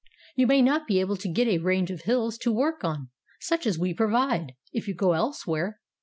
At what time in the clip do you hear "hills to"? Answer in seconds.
2.05-2.51